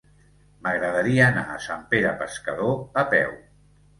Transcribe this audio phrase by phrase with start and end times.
[0.67, 3.37] M'agradaria anar a Sant Pere Pescador a peu.